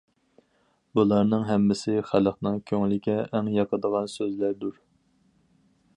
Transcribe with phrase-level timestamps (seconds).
[0.99, 4.85] بۇلارنىڭ ھەممىسى خەلقنىڭ كۆڭلىگە ئەڭ ياقىدىغان سۆزلەردۇر.